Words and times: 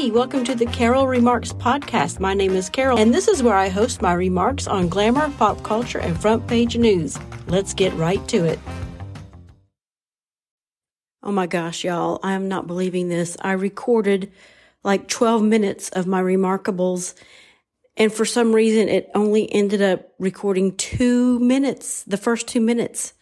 Hey, 0.00 0.10
welcome 0.10 0.44
to 0.44 0.54
the 0.54 0.64
Carol 0.64 1.06
Remarks 1.06 1.52
podcast. 1.52 2.20
My 2.20 2.32
name 2.32 2.52
is 2.52 2.70
Carol, 2.70 2.96
and 2.98 3.12
this 3.12 3.28
is 3.28 3.42
where 3.42 3.54
I 3.54 3.68
host 3.68 4.00
my 4.00 4.14
remarks 4.14 4.66
on 4.66 4.88
glamour, 4.88 5.30
pop 5.36 5.62
culture, 5.62 5.98
and 5.98 6.18
front 6.18 6.46
page 6.46 6.74
news. 6.74 7.18
Let's 7.48 7.74
get 7.74 7.92
right 7.92 8.26
to 8.28 8.46
it. 8.46 8.58
Oh 11.22 11.32
my 11.32 11.46
gosh, 11.46 11.84
y'all, 11.84 12.18
I 12.22 12.32
am 12.32 12.48
not 12.48 12.66
believing 12.66 13.10
this. 13.10 13.36
I 13.42 13.52
recorded 13.52 14.32
like 14.82 15.06
12 15.06 15.42
minutes 15.42 15.90
of 15.90 16.06
my 16.06 16.22
remarkables, 16.22 17.12
and 17.94 18.10
for 18.10 18.24
some 18.24 18.54
reason, 18.54 18.88
it 18.88 19.10
only 19.14 19.52
ended 19.52 19.82
up 19.82 20.14
recording 20.18 20.78
two 20.78 21.38
minutes, 21.40 22.04
the 22.04 22.16
first 22.16 22.48
two 22.48 22.62
minutes. 22.62 23.12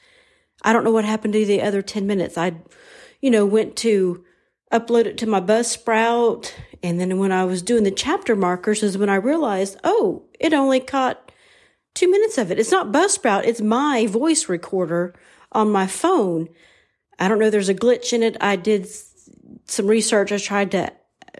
I 0.63 0.73
don't 0.73 0.85
know 0.85 0.93
what 0.93 1.05
happened 1.05 1.33
to 1.33 1.45
the 1.45 1.61
other 1.61 1.83
10 1.83 2.07
minutes. 2.07 2.39
I, 2.39 2.53
you 3.21 3.33
know, 3.33 3.45
went 3.45 3.75
to 3.79 4.25
upload 4.73 5.07
it 5.07 5.19
to 5.19 5.27
my 5.27 5.41
Buzzsprout. 5.41 6.53
And 6.83 7.01
then 7.01 7.19
when 7.19 7.33
I 7.33 7.45
was 7.45 7.63
doing 7.63 7.85
the 7.85 7.91
chapter 7.91 8.37
markers 8.37 8.83
is 8.83 8.99
when 8.99 9.09
I 9.09 9.17
realized, 9.17 9.79
oh, 9.85 10.25
it 10.39 10.53
only 10.53 10.81
caught 10.81 11.33
two 11.95 12.11
minutes 12.11 12.39
of 12.39 12.51
it. 12.51 12.59
It's 12.59 12.71
not 12.71 12.93
Buzzsprout. 12.93 13.45
It's 13.45 13.61
my 13.61 14.07
voice 14.07 14.49
recorder 14.49 15.15
on 15.53 15.71
my 15.73 15.87
phone. 15.87 16.49
I 17.19 17.29
don't 17.29 17.39
know. 17.39 17.51
There's 17.51 17.69
a 17.69 17.75
glitch 17.75 18.13
in 18.13 18.23
it. 18.23 18.37
I 18.41 18.57
did 18.57 18.89
some 19.67 19.87
research. 19.87 20.31
I 20.31 20.39
tried 20.39 20.71
to 20.73 20.93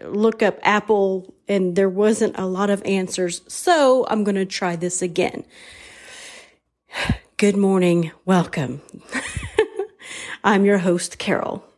look 0.03 0.43
up 0.43 0.59
Apple 0.63 1.33
and 1.47 1.75
there 1.75 1.89
wasn't 1.89 2.37
a 2.37 2.45
lot 2.45 2.69
of 2.69 2.83
answers. 2.85 3.41
So 3.47 4.05
I'm 4.09 4.23
going 4.23 4.35
to 4.35 4.45
try 4.45 4.75
this 4.75 5.01
again. 5.01 5.45
Good 7.37 7.55
morning. 7.55 8.11
Welcome. 8.25 8.81
I'm 10.43 10.65
your 10.65 10.79
host, 10.79 11.17
Carol. 11.17 11.68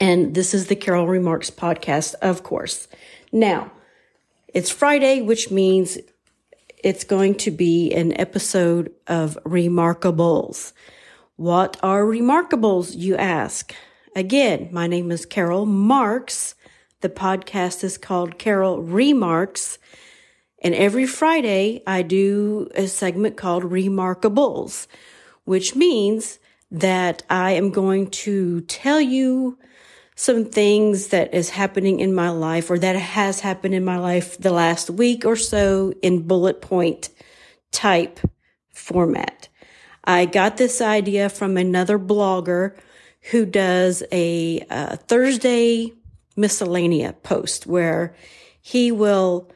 And 0.00 0.34
this 0.34 0.54
is 0.54 0.66
the 0.66 0.76
Carol 0.76 1.08
Remarks 1.08 1.50
podcast, 1.50 2.14
of 2.22 2.44
course. 2.44 2.86
Now, 3.32 3.72
it's 4.54 4.70
Friday, 4.70 5.22
which 5.22 5.50
means 5.50 5.98
it's 6.84 7.02
going 7.02 7.34
to 7.36 7.50
be 7.50 7.92
an 7.92 8.18
episode 8.18 8.92
of 9.08 9.36
Remarkables. 9.44 10.72
What 11.34 11.76
are 11.82 12.04
Remarkables, 12.04 12.96
you 12.96 13.16
ask? 13.16 13.74
Again, 14.14 14.68
my 14.70 14.86
name 14.86 15.10
is 15.10 15.26
Carol 15.26 15.66
Marks. 15.66 16.54
The 17.00 17.08
podcast 17.08 17.82
is 17.82 17.98
called 17.98 18.38
Carol 18.38 18.80
Remarks. 18.80 19.78
And 20.62 20.74
every 20.74 21.06
Friday, 21.06 21.82
I 21.86 22.02
do 22.02 22.68
a 22.76 22.86
segment 22.86 23.36
called 23.36 23.64
Remarkables, 23.64 24.86
which 25.44 25.74
means 25.74 26.38
that 26.70 27.24
I 27.28 27.52
am 27.52 27.70
going 27.70 28.10
to 28.10 28.60
tell 28.62 29.00
you 29.00 29.58
some 30.18 30.44
things 30.44 31.08
that 31.08 31.32
is 31.32 31.50
happening 31.50 32.00
in 32.00 32.12
my 32.12 32.28
life 32.28 32.72
or 32.72 32.76
that 32.76 32.96
has 32.96 33.38
happened 33.38 33.72
in 33.72 33.84
my 33.84 33.96
life 33.96 34.36
the 34.38 34.50
last 34.50 34.90
week 34.90 35.24
or 35.24 35.36
so 35.36 35.94
in 36.02 36.26
bullet 36.26 36.60
point 36.60 37.08
type 37.70 38.18
format. 38.72 39.46
I 40.02 40.26
got 40.26 40.56
this 40.56 40.80
idea 40.80 41.28
from 41.28 41.56
another 41.56 42.00
blogger 42.00 42.76
who 43.30 43.46
does 43.46 44.02
a 44.10 44.66
uh, 44.68 44.96
Thursday 44.96 45.92
miscellanea 46.36 47.14
post 47.22 47.68
where 47.68 48.12
he 48.60 48.90
will 48.90 49.48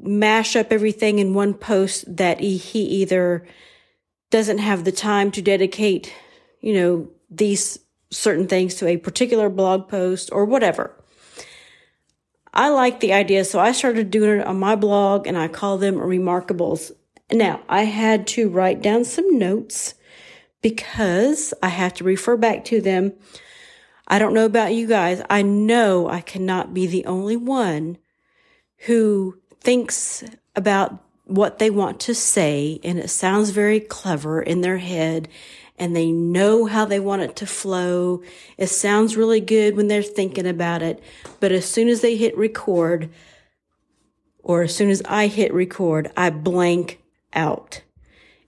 mash 0.00 0.54
up 0.54 0.70
everything 0.70 1.18
in 1.18 1.34
one 1.34 1.54
post 1.54 2.04
that 2.18 2.38
he, 2.38 2.56
he 2.56 2.82
either 2.82 3.44
doesn't 4.30 4.58
have 4.58 4.84
the 4.84 4.92
time 4.92 5.32
to 5.32 5.42
dedicate, 5.42 6.14
you 6.60 6.72
know, 6.72 7.08
these 7.28 7.80
certain 8.16 8.46
things 8.46 8.74
to 8.76 8.86
a 8.86 8.96
particular 8.96 9.48
blog 9.48 9.88
post 9.88 10.30
or 10.32 10.44
whatever. 10.44 10.92
I 12.52 12.70
like 12.70 13.00
the 13.00 13.12
idea, 13.12 13.44
so 13.44 13.60
I 13.60 13.72
started 13.72 14.10
doing 14.10 14.40
it 14.40 14.46
on 14.46 14.58
my 14.58 14.76
blog 14.76 15.26
and 15.26 15.36
I 15.36 15.48
call 15.48 15.76
them 15.76 15.96
remarkables. 15.96 16.90
Now, 17.30 17.60
I 17.68 17.84
had 17.84 18.26
to 18.28 18.48
write 18.48 18.80
down 18.80 19.04
some 19.04 19.38
notes 19.38 19.94
because 20.62 21.52
I 21.62 21.68
have 21.68 21.92
to 21.94 22.04
refer 22.04 22.36
back 22.36 22.64
to 22.66 22.80
them. 22.80 23.12
I 24.08 24.18
don't 24.18 24.34
know 24.34 24.46
about 24.46 24.74
you 24.74 24.86
guys. 24.86 25.22
I 25.28 25.42
know 25.42 26.08
I 26.08 26.20
cannot 26.20 26.72
be 26.72 26.86
the 26.86 27.04
only 27.04 27.36
one 27.36 27.98
who 28.86 29.38
thinks 29.60 30.24
about 30.54 31.02
what 31.24 31.58
they 31.58 31.70
want 31.70 32.00
to 32.00 32.14
say 32.14 32.78
and 32.84 32.98
it 32.98 33.10
sounds 33.10 33.50
very 33.50 33.80
clever 33.80 34.40
in 34.40 34.60
their 34.60 34.78
head 34.78 35.28
and 35.78 35.94
they 35.94 36.10
know 36.10 36.66
how 36.66 36.84
they 36.84 37.00
want 37.00 37.22
it 37.22 37.36
to 37.36 37.46
flow. 37.46 38.22
It 38.56 38.68
sounds 38.68 39.16
really 39.16 39.40
good 39.40 39.76
when 39.76 39.88
they're 39.88 40.02
thinking 40.02 40.46
about 40.46 40.82
it, 40.82 41.02
but 41.40 41.52
as 41.52 41.64
soon 41.64 41.88
as 41.88 42.00
they 42.00 42.16
hit 42.16 42.36
record, 42.36 43.10
or 44.42 44.62
as 44.62 44.74
soon 44.74 44.90
as 44.90 45.02
I 45.06 45.26
hit 45.26 45.52
record, 45.52 46.10
I 46.16 46.30
blank 46.30 47.02
out. 47.32 47.82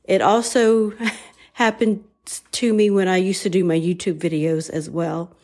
It 0.04 0.22
also 0.22 0.92
happened 1.54 2.04
to 2.52 2.72
me 2.72 2.90
when 2.90 3.08
I 3.08 3.16
used 3.16 3.42
to 3.42 3.50
do 3.50 3.64
my 3.64 3.78
YouTube 3.78 4.18
videos 4.18 4.70
as 4.70 4.88
well. 4.88 5.34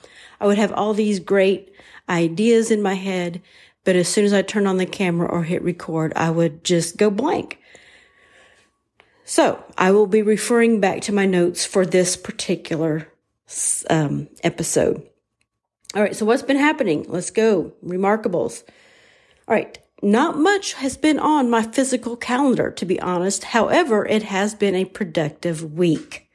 I 0.40 0.46
would 0.46 0.58
have 0.58 0.72
all 0.72 0.94
these 0.94 1.20
great 1.20 1.72
ideas 2.08 2.70
in 2.70 2.82
my 2.82 2.94
head, 2.94 3.40
but 3.84 3.96
as 3.96 4.08
soon 4.08 4.24
as 4.24 4.32
I 4.32 4.42
turn 4.42 4.66
on 4.66 4.76
the 4.76 4.86
camera 4.86 5.26
or 5.26 5.44
hit 5.44 5.62
record, 5.62 6.12
I 6.14 6.30
would 6.30 6.64
just 6.64 6.96
go 6.96 7.10
blank. 7.10 7.58
So 9.24 9.64
I 9.76 9.90
will 9.90 10.06
be 10.06 10.22
referring 10.22 10.80
back 10.80 11.00
to 11.02 11.12
my 11.12 11.26
notes 11.26 11.64
for 11.64 11.86
this 11.86 12.16
particular 12.16 13.08
um, 13.88 14.28
episode. 14.42 15.06
All 15.94 16.02
right. 16.02 16.14
So 16.14 16.26
what's 16.26 16.42
been 16.42 16.58
happening? 16.58 17.06
Let's 17.08 17.30
go. 17.30 17.72
Remarkables. 17.84 18.62
All 19.48 19.54
right. 19.54 19.78
Not 20.02 20.36
much 20.36 20.74
has 20.74 20.98
been 20.98 21.18
on 21.18 21.48
my 21.48 21.62
physical 21.62 22.16
calendar, 22.16 22.70
to 22.72 22.84
be 22.84 23.00
honest. 23.00 23.44
However, 23.44 24.04
it 24.06 24.24
has 24.24 24.54
been 24.54 24.74
a 24.74 24.84
productive 24.84 25.72
week. 25.72 26.28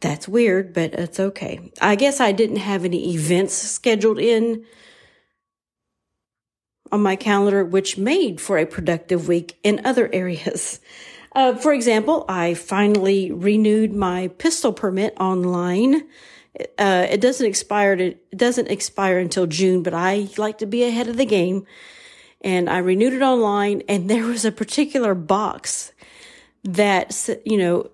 That's 0.00 0.26
weird, 0.26 0.72
but 0.72 0.94
it's 0.94 1.20
okay. 1.20 1.70
I 1.82 1.96
guess 1.96 2.20
I 2.20 2.32
didn't 2.32 2.56
have 2.56 2.86
any 2.86 3.12
events 3.12 3.52
scheduled 3.52 4.18
in 4.18 4.64
on 6.90 7.02
my 7.02 7.16
calendar, 7.16 7.62
which 7.64 7.98
made 7.98 8.40
for 8.40 8.56
a 8.56 8.64
productive 8.64 9.28
week 9.28 9.58
in 9.62 9.84
other 9.84 10.08
areas. 10.12 10.80
Uh, 11.32 11.54
for 11.54 11.72
example, 11.72 12.24
I 12.28 12.54
finally 12.54 13.30
renewed 13.30 13.94
my 13.94 14.28
pistol 14.28 14.72
permit 14.72 15.14
online. 15.20 16.02
Uh, 16.78 17.06
it 17.08 17.20
doesn't 17.20 17.46
expire. 17.46 17.96
To, 17.96 18.04
it 18.04 18.36
doesn't 18.36 18.68
expire 18.68 19.18
until 19.18 19.46
June, 19.46 19.82
but 19.82 19.94
I 19.94 20.28
like 20.36 20.58
to 20.58 20.66
be 20.66 20.82
ahead 20.84 21.08
of 21.08 21.16
the 21.16 21.24
game, 21.24 21.66
and 22.40 22.68
I 22.68 22.78
renewed 22.78 23.12
it 23.12 23.22
online. 23.22 23.82
And 23.88 24.10
there 24.10 24.26
was 24.26 24.44
a 24.44 24.52
particular 24.52 25.14
box 25.14 25.92
that 26.64 27.28
you 27.44 27.56
know 27.56 27.90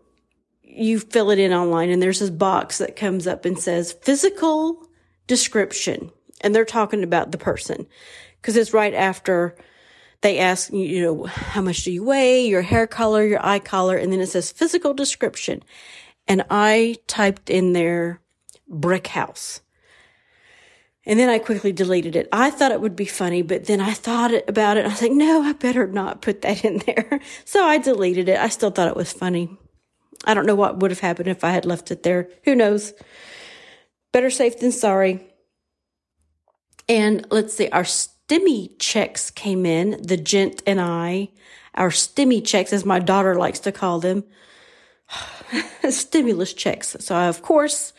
you 0.63 0.99
fill 0.99 1.31
it 1.31 1.39
in 1.39 1.53
online, 1.53 1.91
and 1.91 2.03
there's 2.03 2.21
this 2.21 2.31
box 2.31 2.79
that 2.79 2.97
comes 2.97 3.27
up 3.27 3.45
and 3.45 3.59
says 3.59 3.93
physical 4.03 4.89
description, 5.27 6.11
and 6.41 6.55
they're 6.55 6.65
talking 6.65 7.03
about 7.03 7.33
the 7.33 7.39
person 7.39 7.87
because 8.41 8.57
it's 8.57 8.73
right 8.73 8.95
after 8.95 9.55
they 10.23 10.39
ask, 10.39 10.73
you 10.73 11.03
know, 11.03 11.25
how 11.25 11.63
much 11.63 11.85
do 11.85 11.93
you 11.93 12.05
weigh, 12.05 12.47
your 12.47 12.63
hair 12.63 12.87
color, 12.87 13.25
your 13.25 13.45
eye 13.45 13.59
color, 13.59 13.97
and 13.97 14.13
then 14.13 14.21
it 14.21 14.29
says 14.29 14.51
physical 14.51 14.95
description. 14.95 15.63
And 16.27 16.45
I 16.51 16.97
typed 17.07 17.51
in 17.51 17.73
there 17.73 18.21
brick 18.69 19.09
house. 19.09 19.61
And 21.09 21.21
then 21.21 21.29
I 21.29 21.39
quickly 21.39 21.71
deleted 21.71 22.17
it. 22.17 22.29
I 22.33 22.51
thought 22.51 22.73
it 22.73 22.81
would 22.81 22.97
be 22.97 23.05
funny, 23.05 23.43
but 23.43 23.67
then 23.67 23.81
I 23.81 23.93
thought 23.93 24.33
about 24.49 24.77
it. 24.77 24.85
I 24.85 24.89
was 24.89 25.03
like, 25.03 25.13
no, 25.13 25.43
I 25.43 25.53
better 25.53 25.87
not 25.87 26.21
put 26.21 26.43
that 26.43 26.65
in 26.65 26.79
there. 26.79 27.21
So 27.45 27.65
I 27.65 27.79
deleted 27.79 28.29
it. 28.29 28.41
I 28.41 28.49
still 28.49 28.71
thought 28.71 28.89
it 28.89 28.97
was 28.97 29.13
funny. 29.13 29.57
I 30.25 30.35
don't 30.35 30.47
know 30.47 30.57
what 30.57 30.81
would 30.81 30.91
have 30.91 31.01
happened 31.01 31.29
if 31.29 31.45
I 31.45 31.51
had 31.51 31.65
left 31.65 31.93
it 31.93 32.03
there. 32.03 32.29
Who 32.45 32.57
knows? 32.57 32.93
Better 34.13 34.31
safe 34.31 34.59
than 34.59 34.73
sorry. 34.73 35.25
And 36.89 37.27
let's 37.31 37.55
see, 37.55 37.69
our 37.69 37.85
stimmy 38.27 38.71
checks 38.79 39.31
came 39.31 39.65
in, 39.65 40.03
the 40.03 40.17
gent 40.17 40.63
and 40.67 40.81
I, 40.81 41.31
our 41.75 41.91
stimmy 41.91 42.45
checks, 42.45 42.73
as 42.73 42.85
my 42.85 42.99
daughter 42.99 43.35
likes 43.35 43.61
to 43.61 43.73
call 43.73 44.01
them, 44.01 44.25
stimulus 45.91 46.53
checks. 46.53 46.97
So, 47.01 47.15
I, 47.15 47.27
of 47.27 47.43
course, 47.43 47.93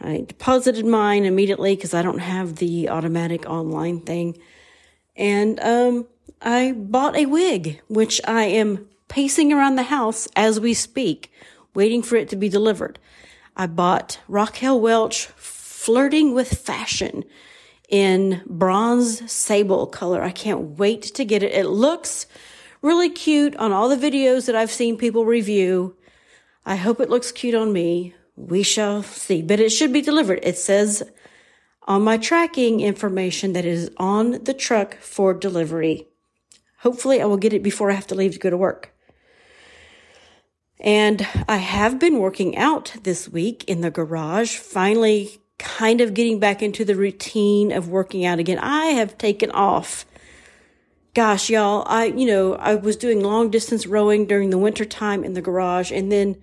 I 0.00 0.24
deposited 0.26 0.86
mine 0.86 1.24
immediately 1.24 1.74
because 1.74 1.92
I 1.92 2.02
don't 2.02 2.20
have 2.20 2.56
the 2.56 2.88
automatic 2.88 3.46
online 3.46 4.00
thing. 4.00 4.38
And 5.16 5.60
um, 5.60 6.06
I 6.40 6.72
bought 6.72 7.16
a 7.16 7.26
wig, 7.26 7.80
which 7.88 8.20
I 8.26 8.44
am 8.44 8.88
pacing 9.08 9.52
around 9.52 9.76
the 9.76 9.82
house 9.84 10.28
as 10.36 10.58
we 10.58 10.72
speak, 10.72 11.30
waiting 11.74 12.02
for 12.02 12.16
it 12.16 12.28
to 12.30 12.36
be 12.36 12.48
delivered. 12.48 12.98
I 13.56 13.66
bought 13.66 14.20
Raquel 14.28 14.80
Welch 14.80 15.26
Flirting 15.26 16.34
with 16.34 16.58
Fashion 16.58 17.24
in 17.90 18.40
bronze 18.46 19.30
sable 19.30 19.86
color. 19.86 20.22
I 20.22 20.30
can't 20.30 20.78
wait 20.78 21.02
to 21.02 21.24
get 21.24 21.42
it. 21.42 21.52
It 21.52 21.66
looks 21.66 22.26
really 22.80 23.10
cute 23.10 23.54
on 23.56 23.72
all 23.72 23.88
the 23.88 23.96
videos 23.96 24.46
that 24.46 24.56
I've 24.56 24.70
seen 24.70 24.96
people 24.96 25.26
review. 25.26 25.96
I 26.64 26.76
hope 26.76 27.00
it 27.00 27.10
looks 27.10 27.32
cute 27.32 27.54
on 27.54 27.72
me. 27.72 28.14
We 28.36 28.62
shall 28.62 29.02
see, 29.02 29.42
but 29.42 29.60
it 29.60 29.70
should 29.70 29.92
be 29.92 30.00
delivered. 30.00 30.40
It 30.42 30.56
says 30.56 31.02
on 31.82 32.02
my 32.02 32.16
tracking 32.16 32.80
information 32.80 33.52
that 33.52 33.66
it 33.66 33.72
is 33.72 33.90
on 33.96 34.44
the 34.44 34.54
truck 34.54 34.96
for 34.98 35.34
delivery. 35.34 36.06
Hopefully, 36.78 37.20
I 37.20 37.26
will 37.26 37.36
get 37.36 37.52
it 37.52 37.62
before 37.62 37.90
I 37.90 37.94
have 37.94 38.06
to 38.06 38.14
leave 38.14 38.32
to 38.32 38.38
go 38.38 38.48
to 38.48 38.56
work. 38.56 38.94
And 40.78 41.26
I 41.46 41.56
have 41.56 41.98
been 41.98 42.20
working 42.20 42.56
out 42.56 42.94
this 43.02 43.28
week 43.28 43.64
in 43.64 43.82
the 43.82 43.90
garage, 43.90 44.56
finally 44.56 45.40
kind 45.60 46.00
of 46.00 46.14
getting 46.14 46.40
back 46.40 46.62
into 46.62 46.84
the 46.84 46.96
routine 46.96 47.70
of 47.70 47.88
working 47.88 48.24
out 48.24 48.38
again. 48.38 48.58
I 48.58 48.86
have 48.86 49.18
taken 49.18 49.50
off. 49.50 50.06
Gosh, 51.14 51.50
y'all, 51.50 51.84
I, 51.86 52.06
you 52.06 52.26
know, 52.26 52.54
I 52.54 52.74
was 52.76 52.96
doing 52.96 53.20
long 53.20 53.50
distance 53.50 53.86
rowing 53.86 54.26
during 54.26 54.50
the 54.50 54.58
winter 54.58 54.84
time 54.84 55.22
in 55.22 55.34
the 55.34 55.42
garage. 55.42 55.92
And 55.92 56.10
then 56.10 56.36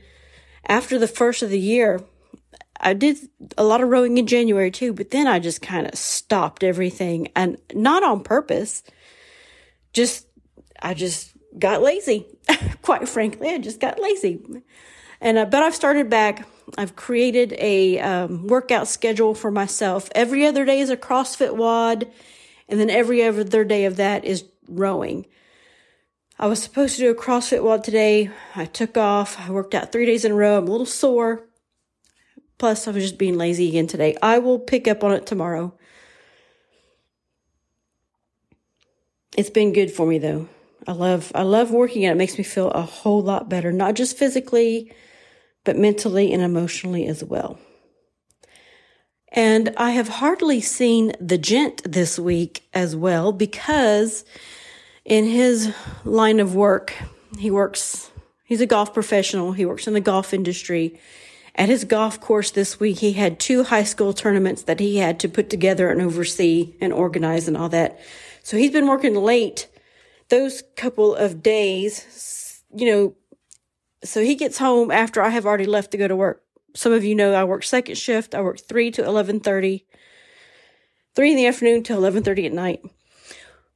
after 0.67 0.99
the 0.99 1.07
first 1.07 1.41
of 1.41 1.49
the 1.49 1.59
year, 1.59 2.01
I 2.79 2.93
did 2.93 3.17
a 3.57 3.63
lot 3.63 3.81
of 3.81 3.89
rowing 3.89 4.17
in 4.17 4.27
January 4.27 4.69
too, 4.69 4.93
but 4.93 5.09
then 5.09 5.25
I 5.25 5.39
just 5.39 5.61
kind 5.61 5.87
of 5.87 5.95
stopped 5.95 6.63
everything 6.63 7.29
and 7.35 7.57
not 7.73 8.03
on 8.03 8.23
purpose. 8.23 8.83
Just, 9.93 10.27
I 10.81 10.93
just 10.93 11.31
got 11.57 11.81
lazy. 11.81 12.27
Quite 12.83 13.09
frankly, 13.09 13.49
I 13.49 13.57
just 13.57 13.79
got 13.79 13.99
lazy. 13.99 14.43
And, 15.19 15.37
uh, 15.37 15.45
but 15.45 15.63
I've 15.63 15.75
started 15.75 16.09
back. 16.09 16.47
I've 16.77 16.95
created 16.95 17.53
a 17.57 17.99
um, 17.99 18.47
workout 18.47 18.87
schedule 18.87 19.33
for 19.33 19.51
myself. 19.51 20.09
Every 20.13 20.45
other 20.45 20.65
day 20.65 20.79
is 20.79 20.89
a 20.89 20.97
CrossFit 20.97 21.55
WOD. 21.55 22.11
And 22.69 22.79
then 22.79 22.89
every 22.89 23.23
other 23.23 23.63
day 23.63 23.85
of 23.85 23.95
that 23.95 24.25
is 24.25 24.45
rowing. 24.67 25.25
I 26.39 26.47
was 26.47 26.61
supposed 26.61 26.97
to 26.97 27.01
do 27.01 27.11
a 27.11 27.15
CrossFit 27.15 27.63
WOD 27.63 27.83
today. 27.83 28.29
I 28.55 28.65
took 28.65 28.97
off. 28.97 29.39
I 29.39 29.49
worked 29.49 29.73
out 29.73 29.91
three 29.91 30.05
days 30.05 30.25
in 30.25 30.33
a 30.33 30.35
row. 30.35 30.57
I'm 30.57 30.67
a 30.67 30.71
little 30.71 30.85
sore. 30.85 31.47
Plus, 32.57 32.87
I 32.87 32.91
was 32.91 33.03
just 33.03 33.17
being 33.17 33.37
lazy 33.37 33.69
again 33.69 33.87
today. 33.87 34.17
I 34.21 34.39
will 34.39 34.59
pick 34.59 34.87
up 34.87 35.03
on 35.03 35.13
it 35.13 35.25
tomorrow. 35.25 35.73
It's 39.35 39.49
been 39.51 39.73
good 39.73 39.91
for 39.91 40.07
me 40.07 40.17
though. 40.17 40.49
I 40.87 40.93
love 40.93 41.31
I 41.35 41.43
love 41.43 41.71
working 41.71 42.05
and 42.05 42.13
it 42.13 42.17
makes 42.17 42.37
me 42.37 42.43
feel 42.45 42.71
a 42.71 42.81
whole 42.81 43.21
lot 43.21 43.49
better, 43.49 43.73
not 43.73 43.95
just 43.95 44.17
physically, 44.17 44.93
but 45.65 45.77
mentally 45.77 46.31
and 46.31 46.41
emotionally 46.41 47.05
as 47.07 47.23
well. 47.23 47.59
And 49.33 49.73
I 49.75 49.91
have 49.91 50.07
hardly 50.07 50.61
seen 50.61 51.11
the 51.19 51.37
gent 51.37 51.81
this 51.83 52.17
week 52.17 52.67
as 52.73 52.95
well 52.95 53.33
because 53.33 54.23
in 55.03 55.25
his 55.25 55.73
line 56.05 56.39
of 56.39 56.55
work, 56.55 56.93
he 57.37 57.51
works, 57.51 58.09
he's 58.45 58.61
a 58.61 58.65
golf 58.65 58.93
professional. 58.93 59.51
He 59.51 59.65
works 59.65 59.87
in 59.87 59.93
the 59.93 60.01
golf 60.01 60.33
industry. 60.33 60.99
At 61.55 61.69
his 61.69 61.83
golf 61.83 62.21
course 62.21 62.51
this 62.51 62.79
week, 62.79 62.99
he 62.99 63.13
had 63.13 63.39
two 63.39 63.63
high 63.63 63.83
school 63.83 64.13
tournaments 64.13 64.63
that 64.63 64.79
he 64.79 64.97
had 64.97 65.19
to 65.19 65.27
put 65.27 65.49
together 65.49 65.89
and 65.89 66.01
oversee 66.01 66.75
and 66.79 66.93
organize 66.93 67.47
and 67.47 67.57
all 67.57 67.69
that. 67.69 67.99
So 68.43 68.55
he's 68.55 68.71
been 68.71 68.87
working 68.87 69.15
late 69.15 69.67
those 70.29 70.63
couple 70.75 71.15
of 71.15 71.41
days, 71.41 72.61
you 72.75 72.91
know, 72.91 73.15
so 74.03 74.21
he 74.21 74.35
gets 74.35 74.57
home 74.57 74.91
after 74.91 75.21
I 75.21 75.29
have 75.29 75.45
already 75.45 75.65
left 75.65 75.91
to 75.91 75.97
go 75.97 76.07
to 76.07 76.15
work. 76.15 76.43
Some 76.75 76.93
of 76.93 77.03
you 77.03 77.15
know 77.15 77.33
I 77.33 77.43
work 77.43 77.63
second 77.63 77.95
shift. 77.95 78.35
I 78.35 78.41
work 78.41 78.59
3 78.59 78.91
to 78.91 79.03
11:30. 79.03 79.83
3 81.15 81.31
in 81.31 81.37
the 81.37 81.47
afternoon 81.47 81.83
to 81.83 81.93
11:30 81.93 82.45
at 82.45 82.53
night. 82.53 82.81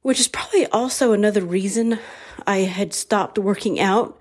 Which 0.02 0.20
is 0.20 0.28
probably 0.28 0.66
also 0.66 1.12
another 1.12 1.44
reason 1.44 1.98
I 2.46 2.58
had 2.58 2.92
stopped 2.92 3.38
working 3.38 3.80
out 3.80 4.18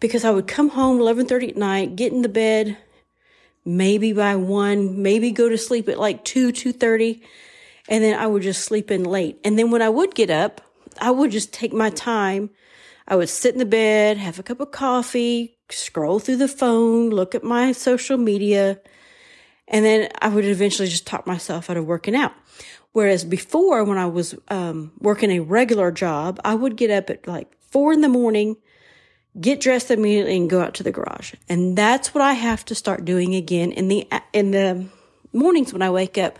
because 0.00 0.24
I 0.24 0.30
would 0.30 0.46
come 0.46 0.70
home 0.70 0.98
11:30 0.98 1.50
at 1.50 1.56
night, 1.56 1.96
get 1.96 2.12
in 2.12 2.22
the 2.22 2.28
bed 2.28 2.76
maybe 3.68 4.14
by 4.14 4.34
1, 4.34 5.02
maybe 5.02 5.30
go 5.30 5.48
to 5.48 5.58
sleep 5.58 5.88
at 5.88 5.98
like 5.98 6.24
2, 6.24 6.52
2:30, 6.52 7.20
and 7.88 8.02
then 8.02 8.18
I 8.18 8.26
would 8.26 8.42
just 8.42 8.64
sleep 8.64 8.90
in 8.90 9.04
late. 9.04 9.38
And 9.44 9.58
then 9.58 9.70
when 9.70 9.82
I 9.82 9.90
would 9.90 10.14
get 10.14 10.30
up, 10.30 10.62
I 11.00 11.10
would 11.10 11.30
just 11.30 11.52
take 11.52 11.72
my 11.72 11.90
time. 11.90 12.50
I 13.06 13.16
would 13.16 13.28
sit 13.28 13.54
in 13.54 13.58
the 13.58 13.64
bed, 13.64 14.18
have 14.18 14.38
a 14.38 14.42
cup 14.42 14.60
of 14.60 14.70
coffee, 14.70 15.56
scroll 15.70 16.18
through 16.18 16.36
the 16.36 16.48
phone, 16.48 17.10
look 17.10 17.34
at 17.34 17.42
my 17.42 17.72
social 17.72 18.18
media, 18.18 18.80
and 19.66 19.84
then 19.84 20.08
I 20.20 20.28
would 20.28 20.44
eventually 20.44 20.88
just 20.88 21.06
talk 21.06 21.26
myself 21.26 21.70
out 21.70 21.76
of 21.76 21.86
working 21.86 22.14
out. 22.14 22.32
Whereas 22.92 23.24
before, 23.24 23.84
when 23.84 23.98
I 23.98 24.06
was 24.06 24.34
um, 24.48 24.92
working 24.98 25.30
a 25.30 25.40
regular 25.40 25.90
job, 25.90 26.40
I 26.44 26.54
would 26.54 26.76
get 26.76 26.90
up 26.90 27.10
at 27.10 27.26
like 27.26 27.48
four 27.60 27.92
in 27.92 28.00
the 28.00 28.08
morning, 28.08 28.56
get 29.40 29.60
dressed 29.60 29.90
immediately, 29.90 30.36
and 30.36 30.50
go 30.50 30.60
out 30.60 30.74
to 30.74 30.82
the 30.82 30.90
garage. 30.90 31.34
And 31.48 31.76
that's 31.76 32.14
what 32.14 32.22
I 32.22 32.32
have 32.32 32.64
to 32.66 32.74
start 32.74 33.04
doing 33.04 33.34
again 33.34 33.72
in 33.72 33.88
the 33.88 34.08
in 34.32 34.50
the 34.50 34.86
mornings 35.32 35.72
when 35.72 35.82
I 35.82 35.90
wake 35.90 36.18
up. 36.18 36.38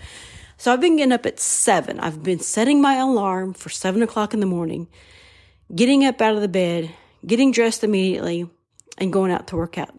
So 0.59 0.73
I've 0.73 0.81
been 0.81 0.97
getting 0.97 1.13
up 1.13 1.25
at 1.25 1.39
seven. 1.39 2.01
I've 2.01 2.25
been 2.25 2.41
setting 2.41 2.83
my 2.83 2.97
alarm 2.97 3.55
for 3.55 3.69
seven 3.69 4.03
o'clock 4.03 4.35
in 4.35 4.41
the 4.41 4.47
morning, 4.47 4.89
getting 5.73 6.05
up 6.05 6.21
out 6.21 6.35
of 6.35 6.41
the 6.41 6.49
bed, 6.49 6.91
getting 7.25 7.53
dressed 7.53 7.85
immediately, 7.85 8.51
and 8.99 9.13
going 9.13 9.31
out 9.31 9.47
to 9.49 9.57
work 9.57 9.79
out. 9.79 9.95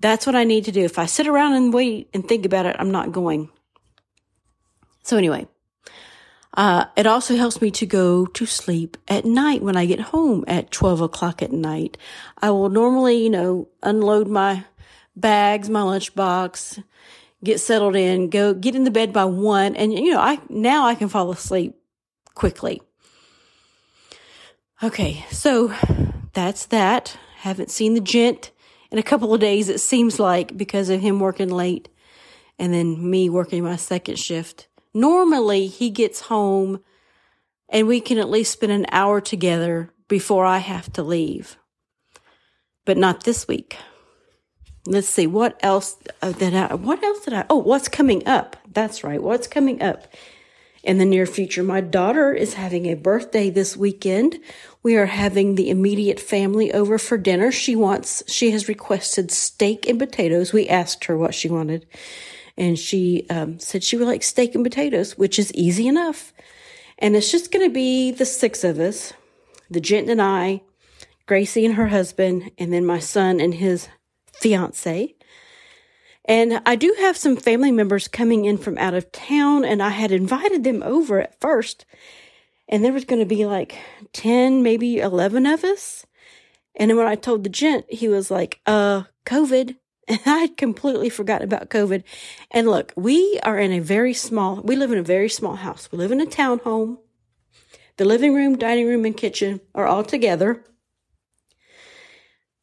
That's 0.00 0.24
what 0.24 0.34
I 0.34 0.44
need 0.44 0.64
to 0.64 0.72
do. 0.72 0.82
If 0.82 0.98
I 0.98 1.04
sit 1.04 1.26
around 1.26 1.52
and 1.52 1.74
wait 1.74 2.08
and 2.14 2.26
think 2.26 2.46
about 2.46 2.64
it, 2.64 2.76
I'm 2.78 2.90
not 2.90 3.12
going. 3.12 3.50
So 5.02 5.18
anyway, 5.18 5.46
uh, 6.54 6.86
it 6.96 7.06
also 7.06 7.36
helps 7.36 7.60
me 7.60 7.70
to 7.72 7.84
go 7.84 8.24
to 8.24 8.46
sleep 8.46 8.96
at 9.06 9.26
night 9.26 9.60
when 9.60 9.76
I 9.76 9.84
get 9.84 10.00
home 10.00 10.44
at 10.48 10.70
12 10.70 11.02
o'clock 11.02 11.42
at 11.42 11.52
night. 11.52 11.98
I 12.38 12.50
will 12.50 12.70
normally, 12.70 13.22
you 13.22 13.30
know, 13.30 13.68
unload 13.82 14.28
my 14.28 14.64
bags, 15.14 15.68
my 15.68 15.80
lunchbox, 15.80 16.82
get 17.42 17.60
settled 17.60 17.96
in, 17.96 18.30
go 18.30 18.54
get 18.54 18.74
in 18.74 18.84
the 18.84 18.90
bed 18.90 19.12
by 19.12 19.24
one. 19.24 19.76
And, 19.76 19.92
you 19.92 20.12
know, 20.12 20.20
I, 20.20 20.38
now 20.48 20.86
I 20.86 20.94
can 20.94 21.08
fall 21.08 21.30
asleep 21.30 21.74
quickly. 22.34 22.82
Okay. 24.82 25.24
So 25.30 25.74
that's 26.32 26.66
that. 26.66 27.16
Haven't 27.36 27.70
seen 27.70 27.94
the 27.94 28.00
gent 28.00 28.50
in 28.90 28.98
a 28.98 29.02
couple 29.02 29.32
of 29.32 29.40
days, 29.40 29.68
it 29.68 29.80
seems 29.80 30.18
like, 30.18 30.56
because 30.56 30.88
of 30.90 31.00
him 31.00 31.20
working 31.20 31.48
late 31.48 31.88
and 32.58 32.74
then 32.74 33.08
me 33.08 33.30
working 33.30 33.62
my 33.62 33.76
second 33.76 34.18
shift. 34.18 34.68
Normally 34.92 35.68
he 35.68 35.90
gets 35.90 36.22
home 36.22 36.80
and 37.68 37.86
we 37.86 38.00
can 38.00 38.18
at 38.18 38.28
least 38.28 38.52
spend 38.52 38.72
an 38.72 38.86
hour 38.90 39.20
together 39.20 39.92
before 40.08 40.44
I 40.44 40.58
have 40.58 40.92
to 40.94 41.02
leave. 41.02 41.56
But 42.84 42.96
not 42.96 43.22
this 43.22 43.46
week 43.46 43.76
let's 44.90 45.08
see 45.08 45.26
what 45.26 45.58
else 45.62 45.96
uh, 46.20 46.32
that 46.32 46.72
I, 46.72 46.74
what 46.74 47.02
else 47.02 47.24
did 47.24 47.34
I 47.34 47.46
oh 47.48 47.56
what's 47.56 47.88
coming 47.88 48.26
up? 48.26 48.56
That's 48.72 49.04
right 49.04 49.22
what's 49.22 49.46
coming 49.46 49.82
up? 49.82 50.12
In 50.82 50.96
the 50.98 51.04
near 51.04 51.26
future 51.26 51.62
my 51.62 51.80
daughter 51.80 52.32
is 52.32 52.54
having 52.54 52.86
a 52.86 52.94
birthday 52.94 53.50
this 53.50 53.76
weekend. 53.76 54.38
We 54.82 54.96
are 54.96 55.06
having 55.06 55.54
the 55.54 55.70
immediate 55.70 56.18
family 56.18 56.72
over 56.72 56.98
for 56.98 57.18
dinner. 57.18 57.52
She 57.52 57.76
wants 57.76 58.22
she 58.26 58.50
has 58.50 58.68
requested 58.68 59.30
steak 59.30 59.86
and 59.86 59.98
potatoes. 59.98 60.52
We 60.52 60.68
asked 60.68 61.04
her 61.04 61.16
what 61.16 61.34
she 61.34 61.48
wanted 61.48 61.86
and 62.56 62.78
she 62.78 63.26
um, 63.30 63.58
said 63.58 63.84
she 63.84 63.96
would 63.96 64.08
like 64.08 64.22
steak 64.22 64.54
and 64.54 64.64
potatoes 64.64 65.16
which 65.16 65.38
is 65.38 65.52
easy 65.54 65.86
enough. 65.86 66.32
And 66.98 67.16
it's 67.16 67.30
just 67.30 67.52
going 67.52 67.66
to 67.66 67.72
be 67.72 68.10
the 68.10 68.26
six 68.26 68.64
of 68.64 68.78
us 68.78 69.12
the 69.70 69.80
gent 69.80 70.10
and 70.10 70.20
i 70.20 70.60
gracie 71.26 71.64
and 71.64 71.76
her 71.76 71.88
husband 71.88 72.50
and 72.58 72.72
then 72.72 72.84
my 72.84 72.98
son 72.98 73.38
and 73.40 73.54
his 73.54 73.88
fiance. 74.40 75.14
And 76.24 76.60
I 76.66 76.76
do 76.76 76.94
have 76.98 77.16
some 77.16 77.36
family 77.36 77.72
members 77.72 78.08
coming 78.08 78.44
in 78.44 78.58
from 78.58 78.78
out 78.78 78.94
of 78.94 79.10
town, 79.12 79.64
and 79.64 79.82
I 79.82 79.90
had 79.90 80.12
invited 80.12 80.64
them 80.64 80.82
over 80.82 81.20
at 81.20 81.40
first. 81.40 81.84
And 82.68 82.84
there 82.84 82.92
was 82.92 83.04
going 83.04 83.20
to 83.20 83.26
be 83.26 83.46
like 83.46 83.76
10, 84.12 84.62
maybe 84.62 84.98
11 84.98 85.46
of 85.46 85.64
us. 85.64 86.06
And 86.76 86.88
then 86.88 86.96
when 86.96 87.06
I 87.06 87.16
told 87.16 87.42
the 87.42 87.50
gent, 87.50 87.84
he 87.88 88.08
was 88.08 88.30
like, 88.30 88.60
uh, 88.66 89.04
COVID. 89.26 89.76
And 90.08 90.18
I 90.26 90.38
had 90.38 90.56
completely 90.56 91.08
forgotten 91.08 91.44
about 91.44 91.70
COVID. 91.70 92.02
And 92.50 92.66
look, 92.66 92.92
we 92.96 93.38
are 93.44 93.60
in 93.60 93.70
a 93.70 93.78
very 93.78 94.12
small, 94.12 94.56
we 94.56 94.74
live 94.74 94.90
in 94.90 94.98
a 94.98 95.04
very 95.04 95.28
small 95.28 95.54
house. 95.54 95.88
We 95.92 95.98
live 95.98 96.10
in 96.10 96.20
a 96.20 96.26
townhome. 96.26 96.98
The 97.96 98.04
living 98.04 98.34
room, 98.34 98.58
dining 98.58 98.88
room, 98.88 99.04
and 99.04 99.16
kitchen 99.16 99.60
are 99.72 99.86
all 99.86 100.02
together. 100.02 100.64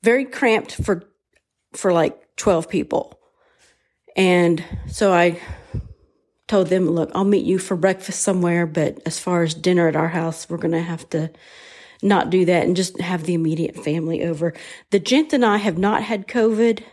Very 0.04 0.26
cramped 0.26 0.76
for 0.76 1.04
for 1.74 1.94
like 1.94 2.36
12 2.38 2.70
people. 2.70 3.20
And 4.16 4.64
so 4.88 5.14
I 5.14 5.40
told 6.48 6.68
them, 6.68 6.90
look, 6.90 7.12
I'll 7.14 7.26
meet 7.26 7.46
you 7.46 7.60
for 7.60 7.76
breakfast 7.76 8.22
somewhere, 8.22 8.66
but 8.66 9.00
as 9.06 9.20
far 9.20 9.44
as 9.44 9.54
dinner 9.54 9.88
at 9.88 9.96
our 9.96 10.08
house, 10.08 10.50
we're 10.50 10.58
going 10.58 10.72
to 10.72 10.82
have 10.82 11.10
to 11.10 11.30
not 12.02 12.30
do 12.30 12.46
that 12.46 12.64
and 12.64 12.76
just 12.76 13.00
have 13.02 13.24
the 13.24 13.34
immediate 13.34 13.76
family 13.76 14.24
over. 14.24 14.54
The 14.92 15.00
gent 15.00 15.34
and 15.34 15.46
I 15.46 15.58
have 15.58 15.78
not 15.78 16.04
had 16.04 16.28
COVID 16.28 16.84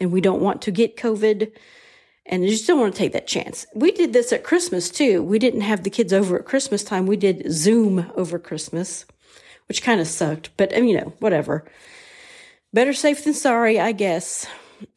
and 0.00 0.10
we 0.10 0.20
don't 0.20 0.40
want 0.40 0.62
to 0.62 0.70
get 0.70 0.96
COVID 0.96 1.52
and 2.26 2.42
I 2.42 2.48
just 2.48 2.66
don't 2.66 2.80
want 2.80 2.94
to 2.94 2.98
take 2.98 3.12
that 3.12 3.26
chance. 3.26 3.66
We 3.74 3.92
did 3.92 4.12
this 4.12 4.32
at 4.32 4.44
Christmas 4.44 4.88
too. 4.88 5.22
We 5.22 5.38
didn't 5.38 5.60
have 5.60 5.82
the 5.82 5.90
kids 5.90 6.12
over 6.12 6.38
at 6.38 6.46
Christmas 6.46 6.82
time. 6.82 7.06
We 7.06 7.16
did 7.16 7.52
Zoom 7.52 8.10
over 8.16 8.38
Christmas, 8.38 9.04
which 9.68 9.82
kind 9.82 10.00
of 10.00 10.06
sucked, 10.06 10.50
but 10.56 10.72
you 10.72 10.96
know, 10.96 11.12
whatever. 11.18 11.64
Better 12.74 12.92
safe 12.92 13.22
than 13.22 13.34
sorry, 13.34 13.78
I 13.78 13.92
guess. 13.92 14.48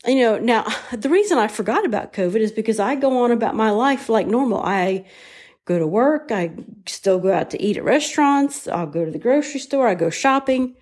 you 0.05 0.15
know, 0.15 0.39
now 0.39 0.65
the 0.91 1.09
reason 1.09 1.37
I 1.37 1.47
forgot 1.47 1.85
about 1.85 2.11
COVID 2.11 2.39
is 2.39 2.51
because 2.51 2.79
I 2.79 2.95
go 2.95 3.23
on 3.23 3.31
about 3.31 3.55
my 3.55 3.69
life 3.69 4.09
like 4.09 4.25
normal. 4.25 4.63
I 4.63 5.05
go 5.65 5.77
to 5.77 5.85
work. 5.85 6.31
I 6.31 6.53
still 6.87 7.19
go 7.19 7.31
out 7.31 7.51
to 7.51 7.61
eat 7.61 7.77
at 7.77 7.83
restaurants. 7.83 8.67
I'll 8.67 8.87
go 8.87 9.05
to 9.05 9.11
the 9.11 9.19
grocery 9.19 9.59
store. 9.59 9.87
I 9.87 9.93
go 9.93 10.09
shopping. 10.09 10.75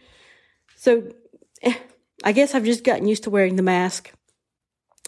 So 0.77 1.11
I 2.23 2.31
guess 2.31 2.55
I've 2.55 2.63
just 2.63 2.85
gotten 2.85 3.09
used 3.09 3.23
to 3.23 3.29
wearing 3.29 3.57
the 3.57 3.61
mask. 3.61 4.13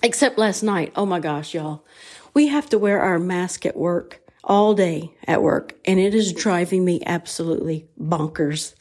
Except 0.04 0.38
last 0.38 0.64
night. 0.64 0.92
Oh 0.98 1.06
my 1.06 1.22
gosh, 1.22 1.54
y'all. 1.54 1.86
We 2.34 2.48
have 2.48 2.68
to 2.70 2.78
wear 2.78 3.00
our 3.00 3.18
mask 3.18 3.66
at 3.66 3.78
work 3.78 4.20
all 4.44 4.74
day 4.74 5.14
at 5.26 5.42
work, 5.42 5.74
and 5.86 6.00
it 6.00 6.14
is 6.14 6.34
driving 6.34 6.84
me 6.84 7.02
absolutely 7.06 7.88
bonkers. 8.00 8.76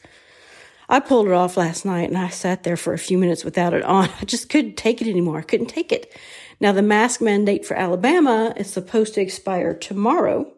I 0.89 0.99
pulled 1.01 1.27
it 1.27 1.33
off 1.33 1.57
last 1.57 1.85
night 1.85 2.09
and 2.09 2.17
I 2.17 2.29
sat 2.29 2.63
there 2.63 2.77
for 2.77 2.93
a 2.93 2.99
few 2.99 3.17
minutes 3.17 3.43
without 3.43 3.73
it 3.73 3.83
on. 3.83 4.09
I 4.21 4.25
just 4.25 4.49
couldn't 4.49 4.77
take 4.77 5.01
it 5.01 5.07
anymore. 5.07 5.39
I 5.39 5.43
couldn't 5.43 5.67
take 5.67 5.91
it. 5.91 6.15
Now, 6.59 6.71
the 6.71 6.81
mask 6.81 7.21
mandate 7.21 7.65
for 7.65 7.75
Alabama 7.75 8.53
is 8.55 8.71
supposed 8.71 9.13
to 9.13 9.21
expire 9.21 9.73
tomorrow, 9.73 10.51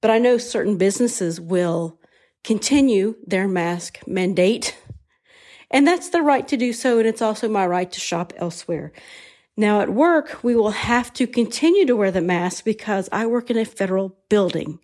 but 0.00 0.10
I 0.10 0.18
know 0.18 0.36
certain 0.36 0.76
businesses 0.76 1.40
will 1.40 1.98
continue 2.44 3.16
their 3.26 3.48
mask 3.48 4.00
mandate, 4.06 4.76
and 5.70 5.86
that's 5.86 6.10
the 6.10 6.20
right 6.20 6.46
to 6.48 6.58
do 6.58 6.74
so, 6.74 6.98
and 6.98 7.08
it's 7.08 7.22
also 7.22 7.48
my 7.48 7.66
right 7.66 7.90
to 7.90 8.00
shop 8.00 8.34
elsewhere. 8.36 8.92
Now, 9.56 9.80
at 9.80 9.88
work, 9.88 10.42
we 10.42 10.54
will 10.54 10.72
have 10.72 11.12
to 11.14 11.26
continue 11.26 11.86
to 11.86 11.96
wear 11.96 12.10
the 12.10 12.20
mask 12.20 12.64
because 12.64 13.08
I 13.12 13.24
work 13.26 13.48
in 13.48 13.56
a 13.56 13.64
federal 13.64 14.18
building. 14.28 14.78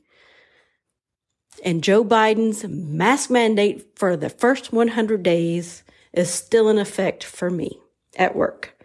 And 1.65 1.83
Joe 1.83 2.05
Biden's 2.05 2.65
mask 2.65 3.31
mandate 3.31 3.99
for 3.99 4.17
the 4.17 4.31
first 4.31 4.73
100 4.73 5.23
days 5.23 5.83
is 6.13 6.31
still 6.31 6.69
in 6.69 6.79
effect 6.79 7.25
for 7.25 7.51
me 7.51 7.81
at 8.17 8.37
work. 8.37 8.79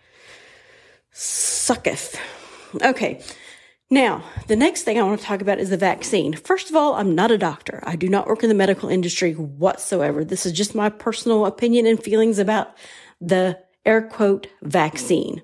Sucketh. 1.12 2.20
Okay. 2.82 3.22
Now, 3.89 4.24
the 4.48 4.56
next 4.56 4.84
thing 4.84 4.98
I 4.98 5.03
want 5.03 5.20
to 5.20 5.25
talk 5.25 5.42
about 5.42 5.60
is 5.60 5.70
the 5.70 5.77
vaccine. 5.77 6.34
First 6.34 6.70
of 6.70 6.75
all, 6.75 6.96
I'm 6.96 7.13
not 7.13 7.30
a 7.30 7.38
doctor. 7.38 7.84
I 7.86 7.96
do 7.96 8.10
not 8.10 8.25
work 8.25 8.42
in 8.42 8.50
the 8.50 8.56
medical 8.56 8.89
industry 8.89 9.34
whatsoever. 9.34 10.25
This 10.25 10.48
is 10.48 10.51
just 10.51 10.74
my 10.74 10.89
personal 10.89 11.46
opinion 11.46 11.86
and 11.86 12.01
feelings 12.01 12.39
about 12.39 12.75
the 13.22 13.60
air 13.86 14.01
quote 14.01 14.48
vaccine, 14.63 15.44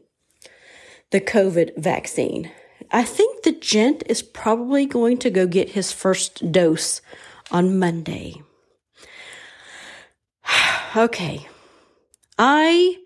the 1.11 1.21
COVID 1.21 1.77
vaccine. 1.77 2.49
I 2.91 3.03
think 3.03 3.43
the 3.43 3.51
gent 3.51 4.03
is 4.07 4.21
probably 4.21 4.85
going 4.85 5.17
to 5.19 5.29
go 5.29 5.45
get 5.45 5.69
his 5.69 5.91
first 5.91 6.51
dose 6.51 7.01
on 7.51 7.77
Monday. 7.77 8.41
okay. 10.95 11.47
I 12.37 12.97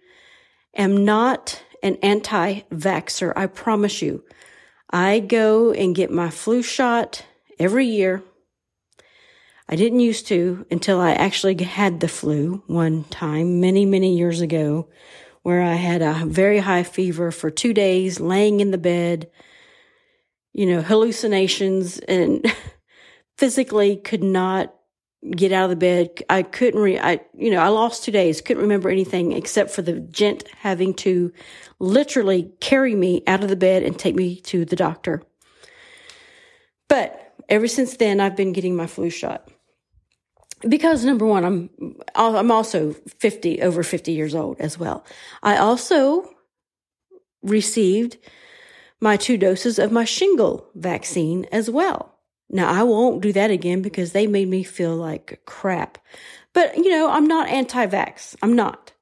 am 0.76 1.04
not 1.04 1.64
an 1.82 1.98
anti 2.02 2.62
vaxxer. 2.72 3.34
I 3.36 3.48
promise 3.48 4.02
you. 4.02 4.24
I 4.90 5.20
go 5.20 5.72
and 5.72 5.96
get 5.96 6.12
my 6.12 6.30
flu 6.30 6.62
shot 6.62 7.26
every 7.60 7.88
year. 7.88 8.24
I 9.68 9.76
didn't 9.76 10.02
used 10.02 10.28
to 10.28 10.66
until 10.70 11.02
I 11.02 11.14
actually 11.14 11.62
had 11.64 12.00
the 12.00 12.08
flu 12.08 12.64
one 12.68 13.06
time 13.06 13.60
many, 13.60 13.86
many 13.86 14.16
years 14.18 14.40
ago 14.40 14.88
where 15.42 15.62
I 15.62 15.76
had 15.76 16.02
a 16.02 16.26
very 16.26 16.60
high 16.60 16.84
fever 16.84 17.32
for 17.32 17.50
two 17.50 17.74
days, 17.74 18.20
laying 18.20 18.60
in 18.60 18.72
the 18.72 18.78
bed, 18.78 19.30
you 20.54 20.66
know, 20.66 20.82
hallucinations 20.82 22.00
and 22.00 22.46
physically 23.38 23.98
could 23.98 24.24
not 24.24 24.74
get 25.32 25.52
out 25.52 25.66
of 25.66 25.70
the 25.70 25.76
bed. 25.76 26.10
I 26.30 26.44
couldn't 26.44 26.80
re, 26.80 27.00
I, 27.00 27.22
you 27.36 27.50
know, 27.52 27.60
I 27.60 27.70
lost 27.70 28.04
two 28.04 28.12
days, 28.12 28.42
couldn't 28.42 28.64
remember 28.64 28.90
anything 28.90 29.32
except 29.32 29.72
for 29.72 29.82
the 29.82 30.00
gent 30.00 30.44
having 30.60 30.94
to 30.96 31.32
literally 31.80 32.52
carry 32.60 32.96
me 32.96 33.24
out 33.26 33.44
of 33.44 33.50
the 33.50 33.56
bed 33.56 33.84
and 33.84 33.98
take 33.98 34.16
me 34.16 34.40
to 34.42 34.66
the 34.66 34.76
doctor. 34.76 35.24
But 36.88 37.34
ever 37.50 37.68
since 37.68 37.98
then, 37.98 38.20
I've 38.20 38.36
been 38.36 38.54
getting 38.54 38.76
my 38.76 38.88
flu 38.88 39.10
shot. 39.10 39.50
Because 40.68 41.04
number 41.04 41.26
one, 41.26 41.44
I'm, 41.44 41.70
I'm 42.16 42.52
also 42.52 42.94
50, 42.94 43.62
over 43.62 43.84
50 43.84 44.12
years 44.14 44.34
old 44.34 44.62
as 44.62 44.78
well. 44.78 45.06
I 45.42 45.58
also 45.58 46.30
received 47.42 48.18
my 49.04 49.18
two 49.18 49.38
doses 49.38 49.80
of 49.80 49.92
my 49.92 50.06
shingle 50.06 50.66
vaccine 50.76 51.46
as 51.52 51.70
well. 51.70 52.18
Now, 52.50 52.72
I 52.72 52.84
won't 52.84 53.22
do 53.22 53.34
that 53.34 53.52
again 53.52 53.82
because 53.82 54.14
they 54.14 54.28
made 54.28 54.48
me 54.48 54.64
feel 54.64 54.96
like 54.96 55.42
crap. 55.46 55.98
But, 56.54 56.78
you 56.78 56.90
know, 56.90 57.10
I'm 57.12 57.28
not 57.28 57.50
anti 57.50 57.86
vax. 57.86 58.34
I'm 58.42 58.56
not. 58.56 58.94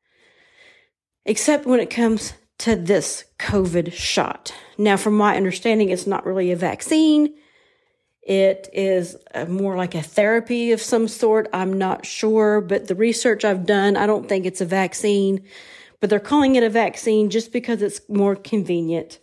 Except 1.23 1.67
when 1.67 1.79
it 1.79 1.91
comes 1.91 2.33
to 2.59 2.75
this 2.75 3.25
COVID 3.37 3.93
shot. 3.93 4.51
Now, 4.75 4.97
from 4.97 5.15
my 5.15 5.37
understanding, 5.37 5.89
it's 5.89 6.07
not 6.07 6.25
really 6.25 6.51
a 6.51 6.55
vaccine. 6.55 7.35
It 8.23 8.69
is 8.73 9.15
more 9.47 9.77
like 9.77 9.93
a 9.93 10.01
therapy 10.01 10.71
of 10.71 10.81
some 10.81 11.07
sort. 11.07 11.47
I'm 11.53 11.73
not 11.73 12.07
sure, 12.07 12.59
but 12.59 12.87
the 12.87 12.95
research 12.95 13.45
I've 13.45 13.67
done, 13.67 13.97
I 13.97 14.07
don't 14.07 14.27
think 14.27 14.47
it's 14.47 14.61
a 14.61 14.65
vaccine, 14.65 15.43
but 15.99 16.09
they're 16.09 16.19
calling 16.19 16.55
it 16.55 16.63
a 16.63 16.69
vaccine 16.71 17.29
just 17.29 17.53
because 17.53 17.83
it's 17.83 18.01
more 18.09 18.35
convenient 18.35 19.19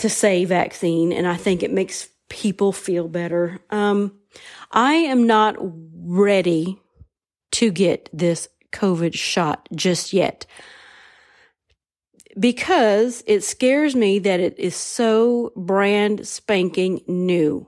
to 0.00 0.08
say 0.08 0.44
vaccine. 0.44 1.12
And 1.12 1.26
I 1.26 1.36
think 1.36 1.62
it 1.62 1.72
makes 1.72 2.08
people 2.28 2.72
feel 2.72 3.08
better. 3.08 3.60
Um, 3.70 4.18
I 4.70 4.94
am 4.94 5.26
not 5.26 5.56
ready 5.58 6.80
to 7.52 7.70
get 7.70 8.08
this 8.12 8.48
COVID 8.72 9.14
shot 9.14 9.68
just 9.74 10.12
yet 10.12 10.46
because 12.38 13.24
it 13.26 13.42
scares 13.42 13.96
me 13.96 14.18
that 14.20 14.40
it 14.40 14.58
is 14.58 14.76
so 14.76 15.52
brand 15.56 16.26
spanking 16.26 17.00
new. 17.06 17.66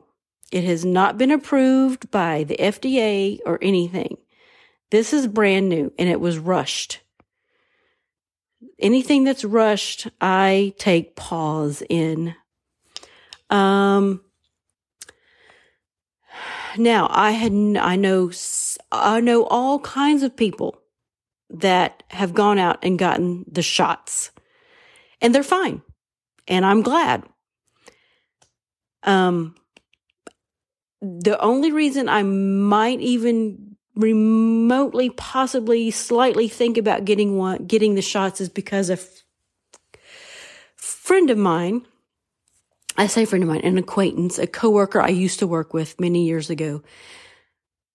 It 0.53 0.65
has 0.65 0.85
not 0.85 1.19
been 1.19 1.31
approved 1.31 2.11
by 2.11 2.45
the 2.45 2.57
FDA 2.57 3.41
or 3.45 3.59
anything. 3.63 4.19
This 4.91 5.13
is 5.13 5.27
brand 5.27 5.69
new 5.69 5.93
and 5.99 6.09
it 6.09 6.21
was 6.21 6.39
rushed. 6.39 7.01
Anything 8.79 9.25
that's 9.25 9.45
rushed, 9.45 10.09
I 10.21 10.75
take 10.79 11.17
pause 11.17 11.83
in. 11.89 12.35
Um, 13.51 14.23
now, 16.77 17.09
I 17.11 17.33
had 17.33 17.53
I 17.53 17.97
know 17.97 18.31
I 18.91 19.21
know 19.21 19.45
all 19.45 19.79
kinds 19.81 20.23
of 20.23 20.37
people 20.37 20.79
that 21.51 22.03
have 22.09 22.35
gone 22.35 22.59
out 22.59 22.79
and 22.83 22.99
gotten 22.99 23.45
the 23.51 23.63
shots, 23.63 24.31
and 25.21 25.35
they're 25.35 25.43
fine, 25.43 25.83
and 26.49 26.65
I'm 26.65 26.83
glad. 26.83 27.25
Um, 29.03 29.55
the 31.01 31.39
only 31.41 31.73
reason 31.73 32.09
I 32.09 32.23
might 32.23 33.01
even 33.01 33.72
remotely, 33.95 35.11
possibly, 35.11 35.91
slightly 35.91 36.49
think 36.49 36.79
about 36.79 37.05
getting 37.05 37.37
one, 37.37 37.67
getting 37.67 37.95
the 37.95 38.03
shots 38.03 38.41
is 38.41 38.49
because 38.49 38.91
a 38.91 38.95
f- 38.95 39.23
friend 40.77 41.31
of 41.31 41.39
mine 41.39 41.87
I 42.97 43.07
say 43.07 43.25
friend 43.25 43.43
of 43.43 43.49
mine, 43.49 43.63
an 43.63 43.79
acquaintance, 43.79 44.39
a 44.39 44.47
coworker 44.47 45.01
I 45.01 45.09
used 45.09 45.39
to 45.39 45.47
work 45.47 45.73
with 45.73 45.99
many 45.99 46.27
years 46.27 46.51
ago, 46.51 46.83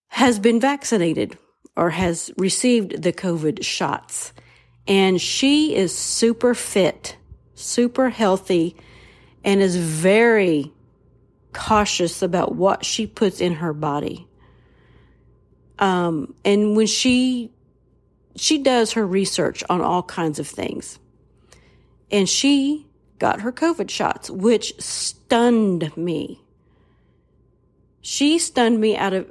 has 0.08 0.38
been 0.38 0.60
vaccinated 0.60 1.38
or 1.76 1.90
has 1.90 2.32
received 2.36 3.02
the 3.02 3.12
COVID 3.12 3.62
shots. 3.62 4.32
And 4.88 5.20
she 5.20 5.76
is 5.76 5.96
super 5.96 6.54
fit, 6.54 7.16
super 7.54 8.10
healthy, 8.10 8.74
and 9.44 9.60
is 9.60 9.76
very 9.76 10.72
cautious 11.52 12.20
about 12.20 12.56
what 12.56 12.84
she 12.84 13.06
puts 13.06 13.40
in 13.40 13.54
her 13.54 13.72
body. 13.72 14.26
Um, 15.78 16.34
and 16.44 16.76
when 16.76 16.86
she, 16.86 17.52
she 18.36 18.58
does 18.58 18.92
her 18.92 19.06
research 19.06 19.62
on 19.68 19.80
all 19.80 20.02
kinds 20.02 20.38
of 20.38 20.46
things. 20.46 20.98
And 22.10 22.28
she 22.28 22.86
got 23.18 23.40
her 23.40 23.52
COVID 23.52 23.90
shots, 23.90 24.30
which 24.30 24.80
stunned 24.80 25.96
me. 25.96 26.40
She 28.00 28.38
stunned 28.38 28.80
me 28.80 28.96
out 28.96 29.12
of 29.12 29.26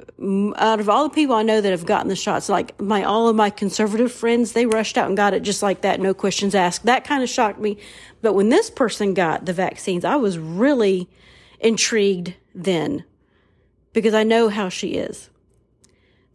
out 0.57 0.79
of 0.79 0.89
all 0.89 1.07
the 1.07 1.15
people 1.15 1.35
I 1.35 1.41
know 1.41 1.61
that 1.61 1.71
have 1.71 1.85
gotten 1.85 2.09
the 2.09 2.15
shots. 2.15 2.49
Like 2.49 2.79
my 2.79 3.03
all 3.03 3.27
of 3.27 3.35
my 3.35 3.49
conservative 3.49 4.11
friends, 4.11 4.51
they 4.51 4.65
rushed 4.65 4.97
out 4.97 5.07
and 5.07 5.17
got 5.17 5.33
it 5.33 5.41
just 5.41 5.63
like 5.63 5.81
that, 5.81 5.99
no 5.99 6.13
questions 6.13 6.53
asked. 6.53 6.85
That 6.85 7.03
kind 7.03 7.23
of 7.23 7.29
shocked 7.29 7.59
me. 7.59 7.77
But 8.21 8.33
when 8.33 8.49
this 8.49 8.69
person 8.69 9.13
got 9.13 9.45
the 9.45 9.53
vaccines, 9.53 10.05
I 10.05 10.17
was 10.17 10.37
really 10.37 11.09
intrigued 11.59 12.35
then 12.53 13.03
because 13.93 14.13
I 14.13 14.23
know 14.23 14.49
how 14.49 14.69
she 14.69 14.89
is. 14.89 15.29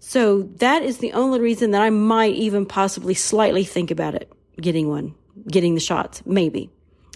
So 0.04 0.42
that 0.56 0.82
is 0.82 0.98
the 0.98 1.12
only 1.12 1.40
reason 1.40 1.70
that 1.70 1.80
I 1.80 1.88
might 1.88 2.34
even 2.34 2.66
possibly 2.66 3.14
slightly 3.14 3.62
think 3.62 3.92
about 3.92 4.16
it, 4.16 4.30
getting 4.60 4.88
one, 4.88 5.14
getting 5.46 5.76
the 5.76 5.80
shots, 5.80 6.26
maybe. 6.26 6.70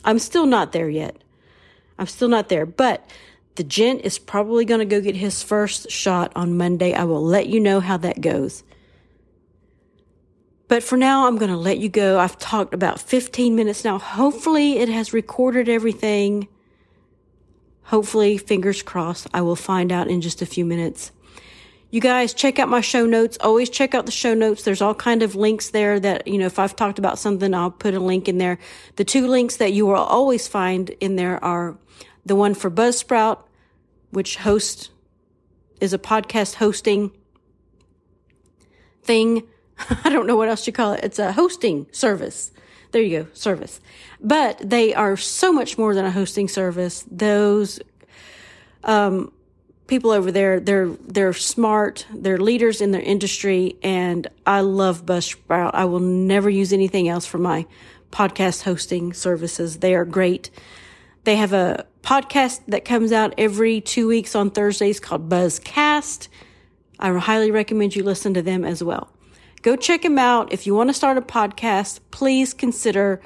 I'm 0.04 0.20
still 0.20 0.46
not 0.46 0.70
there 0.70 0.88
yet. 0.88 1.16
I'm 1.98 2.06
still 2.06 2.28
not 2.28 2.48
there, 2.48 2.64
but 2.64 3.04
the 3.56 3.64
gent 3.64 4.02
is 4.04 4.20
probably 4.20 4.64
going 4.64 4.78
to 4.78 4.86
go 4.86 5.00
get 5.00 5.16
his 5.16 5.42
first 5.42 5.90
shot 5.90 6.30
on 6.36 6.56
Monday. 6.56 6.94
I 6.94 7.02
will 7.02 7.24
let 7.24 7.48
you 7.48 7.58
know 7.58 7.80
how 7.80 7.96
that 7.96 8.20
goes. 8.20 8.62
But 10.68 10.84
for 10.84 10.96
now, 10.96 11.26
I'm 11.26 11.38
going 11.38 11.50
to 11.50 11.56
let 11.56 11.78
you 11.78 11.88
go. 11.88 12.20
I've 12.20 12.38
talked 12.38 12.72
about 12.72 13.00
15 13.00 13.56
minutes 13.56 13.84
now. 13.84 13.98
Hopefully, 13.98 14.78
it 14.78 14.88
has 14.88 15.12
recorded 15.12 15.68
everything. 15.68 16.46
Hopefully, 17.82 18.38
fingers 18.38 18.80
crossed, 18.80 19.26
I 19.34 19.42
will 19.42 19.56
find 19.56 19.90
out 19.90 20.06
in 20.06 20.20
just 20.20 20.40
a 20.40 20.46
few 20.46 20.64
minutes. 20.64 21.10
You 21.90 22.00
guys 22.00 22.34
check 22.34 22.58
out 22.58 22.68
my 22.68 22.80
show 22.80 23.06
notes. 23.06 23.38
Always 23.40 23.70
check 23.70 23.94
out 23.94 24.06
the 24.06 24.12
show 24.12 24.34
notes. 24.34 24.64
There's 24.64 24.82
all 24.82 24.94
kind 24.94 25.22
of 25.22 25.36
links 25.36 25.70
there 25.70 26.00
that, 26.00 26.26
you 26.26 26.36
know, 26.36 26.46
if 26.46 26.58
I've 26.58 26.74
talked 26.74 26.98
about 26.98 27.18
something, 27.18 27.54
I'll 27.54 27.70
put 27.70 27.94
a 27.94 28.00
link 28.00 28.28
in 28.28 28.38
there. 28.38 28.58
The 28.96 29.04
two 29.04 29.28
links 29.28 29.56
that 29.56 29.72
you 29.72 29.86
will 29.86 29.94
always 29.94 30.48
find 30.48 30.90
in 30.90 31.16
there 31.16 31.42
are 31.44 31.78
the 32.24 32.34
one 32.34 32.54
for 32.54 32.70
Buzzsprout, 32.70 33.38
which 34.10 34.36
host 34.36 34.90
is 35.80 35.92
a 35.92 35.98
podcast 35.98 36.56
hosting 36.56 37.12
thing. 39.02 39.44
I 40.04 40.10
don't 40.10 40.26
know 40.26 40.36
what 40.36 40.48
else 40.48 40.66
you 40.66 40.72
call 40.72 40.94
it. 40.94 41.04
It's 41.04 41.20
a 41.20 41.32
hosting 41.32 41.86
service. 41.92 42.50
There 42.90 43.02
you 43.02 43.22
go, 43.22 43.28
service. 43.32 43.80
But 44.20 44.58
they 44.58 44.92
are 44.92 45.16
so 45.16 45.52
much 45.52 45.78
more 45.78 45.94
than 45.94 46.04
a 46.04 46.10
hosting 46.10 46.48
service. 46.48 47.04
Those 47.10 47.78
um, 48.82 49.32
people 49.86 50.10
over 50.10 50.32
there, 50.32 50.60
they're 50.60 50.88
they're 50.88 51.32
smart. 51.32 52.06
They're 52.12 52.38
leaders 52.38 52.80
in 52.80 52.90
their 52.90 53.02
industry, 53.02 53.76
and 53.82 54.26
I 54.46 54.60
love 54.60 55.06
Buzzsprout. 55.06 55.72
I 55.74 55.84
will 55.84 56.00
never 56.00 56.50
use 56.50 56.72
anything 56.72 57.08
else 57.08 57.26
for 57.26 57.38
my 57.38 57.66
podcast 58.10 58.62
hosting 58.62 59.12
services. 59.12 59.78
They 59.78 59.94
are 59.94 60.04
great. 60.04 60.50
They 61.24 61.36
have 61.36 61.52
a 61.52 61.86
podcast 62.02 62.60
that 62.68 62.84
comes 62.84 63.10
out 63.10 63.34
every 63.36 63.80
two 63.80 64.06
weeks 64.06 64.34
on 64.34 64.50
Thursdays 64.50 65.00
called 65.00 65.28
Buzzcast. 65.28 66.28
I 66.98 67.12
highly 67.18 67.50
recommend 67.50 67.96
you 67.96 68.04
listen 68.04 68.32
to 68.34 68.42
them 68.42 68.64
as 68.64 68.82
well. 68.82 69.10
Go 69.62 69.74
check 69.74 70.02
them 70.02 70.18
out. 70.18 70.52
If 70.52 70.66
you 70.66 70.74
want 70.74 70.90
to 70.90 70.94
start 70.94 71.18
a 71.18 71.22
podcast, 71.22 72.00
please 72.10 72.54
consider 72.54 73.20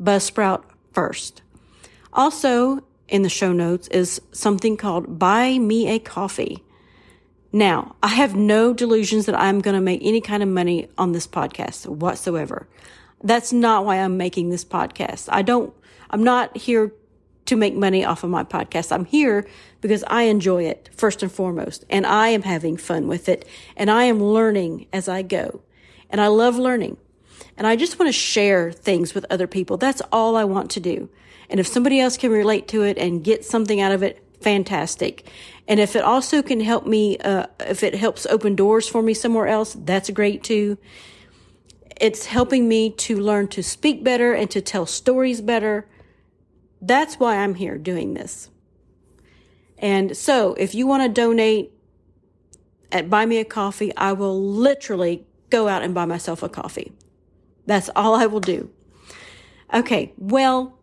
Buzzsprout 0.00 0.62
first. 0.92 1.42
Also, 2.12 2.84
in 3.10 3.22
the 3.22 3.28
show 3.28 3.52
notes 3.52 3.88
is 3.88 4.20
something 4.32 4.76
called 4.76 5.18
Buy 5.18 5.58
Me 5.58 5.88
a 5.88 5.98
Coffee. 5.98 6.64
Now, 7.52 7.96
I 8.02 8.08
have 8.08 8.36
no 8.36 8.72
delusions 8.72 9.26
that 9.26 9.38
I'm 9.38 9.60
going 9.60 9.74
to 9.74 9.80
make 9.80 10.00
any 10.02 10.20
kind 10.20 10.42
of 10.42 10.48
money 10.48 10.88
on 10.96 11.12
this 11.12 11.26
podcast 11.26 11.86
whatsoever. 11.86 12.68
That's 13.22 13.52
not 13.52 13.84
why 13.84 13.96
I'm 13.96 14.16
making 14.16 14.50
this 14.50 14.64
podcast. 14.64 15.28
I 15.30 15.42
don't, 15.42 15.74
I'm 16.10 16.22
not 16.22 16.56
here 16.56 16.92
to 17.46 17.56
make 17.56 17.74
money 17.74 18.04
off 18.04 18.22
of 18.22 18.30
my 18.30 18.44
podcast. 18.44 18.92
I'm 18.92 19.04
here 19.04 19.46
because 19.80 20.04
I 20.06 20.22
enjoy 20.22 20.64
it 20.64 20.88
first 20.96 21.22
and 21.24 21.32
foremost, 21.32 21.84
and 21.90 22.06
I 22.06 22.28
am 22.28 22.42
having 22.42 22.76
fun 22.76 23.08
with 23.08 23.28
it, 23.28 23.44
and 23.76 23.90
I 23.90 24.04
am 24.04 24.22
learning 24.22 24.86
as 24.92 25.08
I 25.08 25.22
go. 25.22 25.62
And 26.08 26.20
I 26.20 26.28
love 26.28 26.56
learning. 26.56 26.96
And 27.56 27.66
I 27.66 27.74
just 27.74 27.98
want 27.98 28.08
to 28.08 28.12
share 28.12 28.70
things 28.70 29.14
with 29.14 29.26
other 29.28 29.46
people. 29.46 29.76
That's 29.76 30.02
all 30.12 30.36
I 30.36 30.44
want 30.44 30.70
to 30.72 30.80
do. 30.80 31.08
And 31.50 31.58
if 31.58 31.66
somebody 31.66 32.00
else 32.00 32.16
can 32.16 32.30
relate 32.30 32.68
to 32.68 32.84
it 32.84 32.96
and 32.96 33.22
get 33.22 33.44
something 33.44 33.80
out 33.80 33.92
of 33.92 34.02
it, 34.02 34.24
fantastic. 34.40 35.26
And 35.66 35.80
if 35.80 35.96
it 35.96 36.02
also 36.02 36.42
can 36.42 36.60
help 36.60 36.86
me, 36.86 37.18
uh, 37.18 37.46
if 37.60 37.82
it 37.82 37.94
helps 37.94 38.24
open 38.26 38.54
doors 38.54 38.88
for 38.88 39.02
me 39.02 39.12
somewhere 39.12 39.48
else, 39.48 39.76
that's 39.78 40.08
great 40.10 40.42
too. 40.44 40.78
It's 42.00 42.26
helping 42.26 42.68
me 42.68 42.90
to 42.90 43.20
learn 43.20 43.48
to 43.48 43.62
speak 43.62 44.02
better 44.02 44.32
and 44.32 44.50
to 44.52 44.60
tell 44.60 44.86
stories 44.86 45.40
better. 45.40 45.86
That's 46.80 47.16
why 47.16 47.36
I'm 47.36 47.56
here 47.56 47.76
doing 47.76 48.14
this. 48.14 48.48
And 49.76 50.16
so 50.16 50.54
if 50.54 50.74
you 50.74 50.86
want 50.86 51.02
to 51.02 51.08
donate 51.08 51.72
at 52.92 53.10
Buy 53.10 53.26
Me 53.26 53.38
a 53.38 53.44
Coffee, 53.44 53.94
I 53.96 54.12
will 54.12 54.40
literally 54.40 55.26
go 55.50 55.68
out 55.68 55.82
and 55.82 55.94
buy 55.94 56.04
myself 56.04 56.42
a 56.42 56.48
coffee. 56.48 56.92
That's 57.66 57.90
all 57.96 58.14
I 58.14 58.26
will 58.26 58.40
do. 58.40 58.70
Okay. 59.74 60.12
Well, 60.16 60.79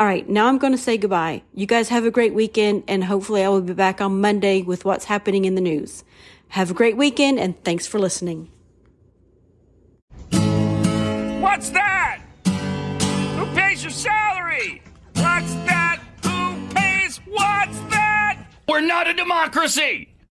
all 0.00 0.06
right. 0.06 0.26
Now 0.26 0.46
I'm 0.46 0.56
going 0.56 0.72
to 0.72 0.78
say 0.78 0.96
goodbye. 0.96 1.42
You 1.52 1.66
guys 1.66 1.90
have 1.90 2.06
a 2.06 2.10
great 2.10 2.32
weekend 2.32 2.84
and 2.88 3.04
hopefully 3.04 3.44
I 3.44 3.50
will 3.50 3.60
be 3.60 3.74
back 3.74 4.00
on 4.00 4.18
Monday 4.18 4.62
with 4.62 4.86
what's 4.86 5.04
happening 5.04 5.44
in 5.44 5.56
the 5.56 5.60
news. 5.60 6.04
Have 6.48 6.70
a 6.70 6.74
great 6.74 6.96
weekend 6.96 7.38
and 7.38 7.62
thanks 7.64 7.86
for 7.86 7.98
listening. 7.98 8.48
What's 11.42 11.68
that? 11.70 12.22
Who 12.46 13.44
pays 13.54 13.82
your 13.82 13.90
salary? 13.90 14.80
What's 15.16 15.52
that? 15.68 16.00
Who 16.24 16.68
pays? 16.74 17.18
What's 17.26 17.78
that? 17.90 18.38
We're 18.66 18.80
not 18.80 19.06
a 19.06 19.12
democracy! 19.12 20.09